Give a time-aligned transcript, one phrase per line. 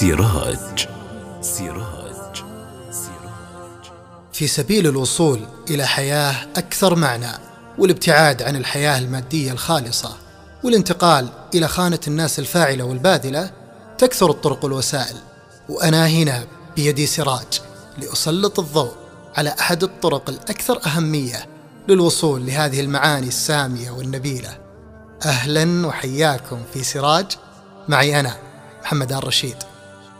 [0.00, 0.88] سراج.
[1.40, 2.44] سراج.
[2.90, 3.92] سراج.
[4.32, 7.32] في سبيل الوصول إلى حياة أكثر معنى
[7.78, 10.16] والابتعاد عن الحياة المادية الخالصة
[10.64, 13.50] والانتقال إلى خانة الناس الفاعلة والباذلة
[13.98, 15.16] تكثر الطرق والوسائل.
[15.68, 16.44] وأنا هنا
[16.76, 17.60] بيدي سراج
[17.98, 18.94] لأسلط الضوء
[19.36, 21.46] على أحد الطرق الأكثر أهمية
[21.88, 24.58] للوصول لهذه المعاني السامية والنبيلة.
[25.24, 27.26] أهلا وحياكم في سراج.
[27.88, 28.36] معي أنا
[28.82, 29.56] محمد آل رشيد.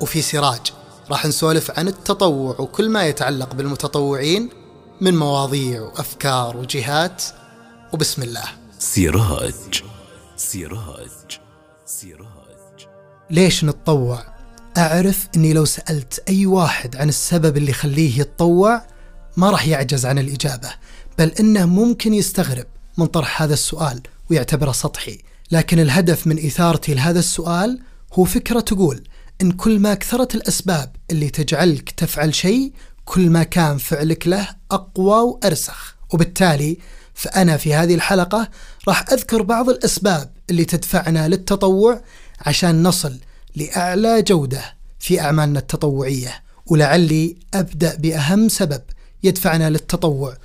[0.00, 0.72] وفي سراج
[1.10, 4.50] راح نسولف عن التطوع وكل ما يتعلق بالمتطوعين
[5.00, 7.22] من مواضيع وأفكار وجهات.
[7.92, 8.44] وبسم الله.
[8.78, 9.84] سراج.
[10.36, 11.40] سراج.
[11.86, 12.88] سراج.
[13.30, 14.24] ليش نتطوع؟
[14.76, 18.82] أعرف أني لو سألت أي واحد عن السبب اللي يخليه يتطوع
[19.36, 20.70] ما راح يعجز عن الإجابة
[21.18, 22.66] بل إنه ممكن يستغرب
[22.98, 25.18] من طرح هذا السؤال ويعتبره سطحي.
[25.50, 27.80] لكن الهدف من إثارتي لهذا السؤال
[28.12, 29.04] هو فكرة تقول
[29.42, 32.72] إن كل ما كثرت الأسباب اللي تجعلك تفعل شيء
[33.04, 35.94] كل ما كان فعلك له أقوى وأرسخ.
[36.12, 36.78] وبالتالي
[37.14, 38.48] فأنا في هذه الحلقة
[38.88, 42.00] راح أذكر بعض الأسباب اللي تدفعنا للتطوع
[42.40, 43.18] عشان نصل
[43.56, 46.42] لأعلى جودة في أعمالنا التطوعية.
[46.66, 48.82] ولعلي أبدأ بأهم سبب
[49.22, 50.36] يدفعنا للتطوع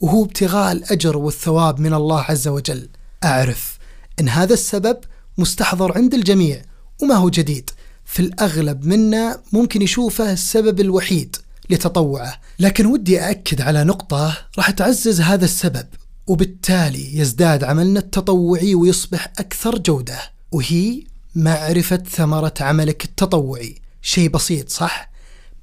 [0.00, 2.88] وهو ابتغاء الأجر والثواب من الله عز وجل.
[3.24, 3.78] أعرف
[4.20, 4.96] أن هذا السبب
[5.38, 6.62] مستحضر عند الجميع
[7.02, 7.70] وما هو جديد.
[8.08, 11.36] في الأغلب منا ممكن يشوفه السبب الوحيد
[11.70, 12.40] لتطوعه.
[12.58, 15.86] لكن ودي أأكد على نقطة راح تعزز هذا السبب
[16.26, 20.18] وبالتالي يزداد عملنا التطوعي ويصبح أكثر جودة
[20.52, 21.02] وهي
[21.34, 23.74] معرفة ثمرة عملك التطوعي.
[24.02, 25.10] شيء بسيط صح؟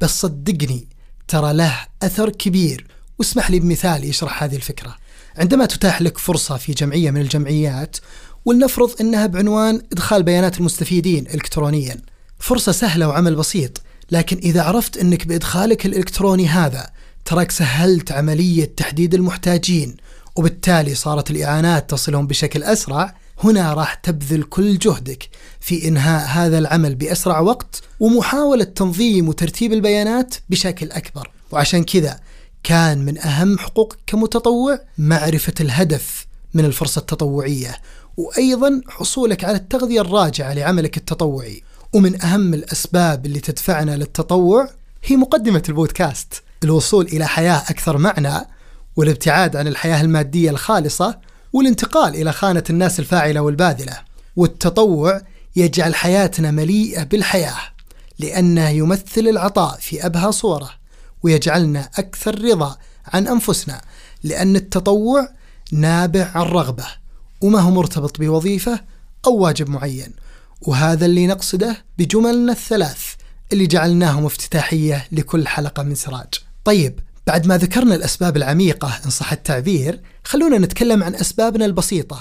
[0.00, 0.88] بس صدقني
[1.28, 2.86] ترى له أثر كبير.
[3.18, 4.96] واسمح لي بمثال يشرح هذه الفكرة.
[5.36, 7.96] عندما تتاح لك فرصة في جمعية من الجمعيات
[8.44, 11.96] ولنفرض أنها بعنوان إدخال بيانات المستفيدين إلكترونيا
[12.42, 16.90] فرصة سهلة وعمل بسيط لكن إذا عرفت أنك بإدخالك الإلكتروني هذا
[17.24, 19.96] تراك سهلت عملية تحديد المحتاجين
[20.36, 23.14] وبالتالي صارت الإعانات تصلهم بشكل أسرع
[23.44, 25.28] هنا راح تبذل كل جهدك
[25.60, 31.30] في إنهاء هذا العمل بأسرع وقت ومحاولة تنظيم وترتيب البيانات بشكل أكبر.
[31.50, 32.20] وعشان كذا
[32.64, 37.76] كان من أهم حقوقك كمتطوع معرفة الهدف من الفرصة التطوعية
[38.16, 41.62] وأيضا حصولك على التغذية الراجعة لعملك التطوعي.
[41.92, 44.68] ومن أهم الأسباب اللي تدفعنا للتطوع
[45.04, 48.46] هي مقدمة البودكاست الوصول إلى حياة أكثر معنى
[48.96, 51.18] والابتعاد عن الحياة المادية الخالصة
[51.52, 53.98] والانتقال إلى خانة الناس الفاعلة والباذلة.
[54.36, 55.20] والتطوع
[55.56, 57.58] يجعل حياتنا مليئة بالحياة
[58.18, 60.70] لأنه يمثل العطاء في أبهى صورة
[61.22, 62.76] ويجعلنا أكثر رضا
[63.06, 63.80] عن أنفسنا
[64.22, 65.28] لأن التطوع
[65.72, 66.86] نابع عن رغبة
[67.40, 68.80] وما هو مرتبط بوظيفة
[69.26, 70.12] أو واجب معين.
[70.66, 73.14] وهذا اللي نقصده بجملنا الثلاث
[73.52, 76.34] اللي جعلناهم افتتاحية لكل حلقة من سراج.
[76.64, 82.20] طيب بعد ما ذكرنا الأسباب العميقة إن صح التعبير خلونا نتكلم عن أسبابنا البسيطة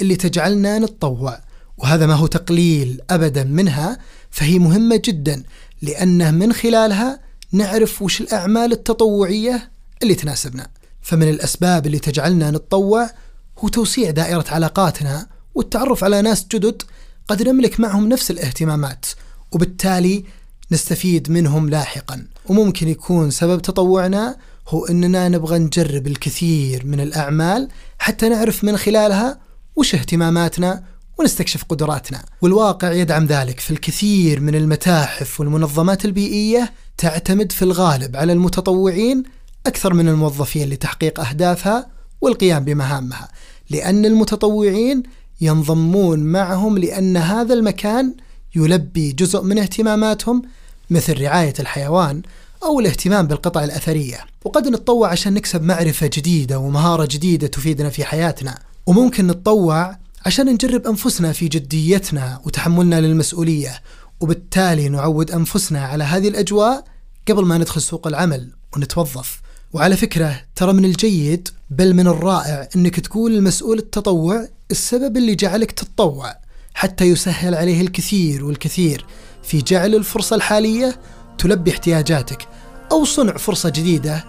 [0.00, 1.40] اللي تجعلنا نتطوع.
[1.78, 3.98] وهذا ما هو تقليل أبدا منها
[4.30, 5.42] فهي مهمة جدا
[5.82, 7.20] لأنه من خلالها
[7.52, 9.70] نعرف وش الأعمال التطوعية
[10.02, 10.68] اللي تناسبنا.
[11.02, 13.10] فمن الأسباب اللي تجعلنا نتطوع
[13.58, 16.82] هو توسيع دائرة علاقاتنا والتعرف على ناس جدد
[17.28, 19.06] قد نملك معهم نفس الاهتمامات
[19.52, 20.24] وبالتالي
[20.72, 22.26] نستفيد منهم لاحقا.
[22.46, 24.36] وممكن يكون سبب تطوعنا
[24.68, 27.68] هو أننا نبغى نجرب الكثير من الأعمال
[27.98, 29.38] حتى نعرف من خلالها
[29.76, 30.84] وش اهتماماتنا
[31.18, 32.24] ونستكشف قدراتنا.
[32.42, 39.22] والواقع يدعم ذلك في الكثير من المتاحف والمنظمات البيئية تعتمد في الغالب على المتطوعين
[39.66, 41.86] أكثر من الموظفين لتحقيق أهدافها
[42.20, 43.28] والقيام بمهامها
[43.70, 45.02] لأن المتطوعين
[45.42, 48.14] ينضمون معهم لأن هذا المكان
[48.56, 50.42] يلبي جزء من اهتماماتهم
[50.90, 52.22] مثل رعاية الحيوان
[52.62, 54.18] أو الاهتمام بالقطع الأثرية.
[54.44, 58.58] وقد نتطوع عشان نكسب معرفة جديدة ومهارة جديدة تفيدنا في حياتنا.
[58.86, 63.80] وممكن نتطوع عشان نجرب أنفسنا في جديتنا وتحملنا للمسؤولية.
[64.20, 66.84] وبالتالي نعود أنفسنا على هذه الأجواء
[67.28, 69.40] قبل ما ندخل سوق العمل ونتوظف.
[69.72, 75.72] وعلى فكرة ترى من الجيد بل من الرائع إنك تقول لمسؤول التطوع السبب اللي جعلك
[75.72, 76.34] تتطوع
[76.74, 79.06] حتى يسهل عليه الكثير والكثير
[79.42, 80.96] في جعل الفرصة الحالية
[81.38, 82.48] تلبي احتياجاتك
[82.92, 84.24] أو صنع فرصة جديدة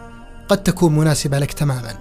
[0.49, 1.93] قد تكون مناسبة لك تماما.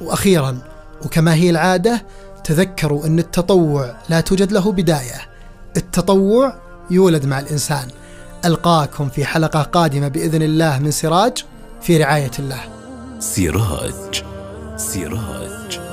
[0.00, 0.58] وأخيرا
[1.04, 2.06] وكما هي العادة
[2.44, 5.20] تذكروا إن التطوع لا توجد له بداية.
[5.76, 6.58] التطوع
[6.90, 7.88] يولد مع الإنسان.
[8.44, 11.44] ألقاكم في حلقة قادمة بإذن الله من سراج
[11.82, 12.77] في رعاية الله.
[13.20, 14.24] سراج.
[14.76, 15.87] سراج.